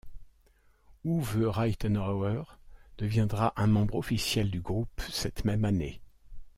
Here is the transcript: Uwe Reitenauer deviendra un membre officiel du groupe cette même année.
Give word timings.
Uwe 1.03 1.47
Reitenauer 1.47 2.57
deviendra 2.97 3.53
un 3.55 3.67
membre 3.67 3.97
officiel 3.97 4.49
du 4.49 4.59
groupe 4.59 4.99
cette 5.11 5.45
même 5.45 5.63
année. 5.63 6.01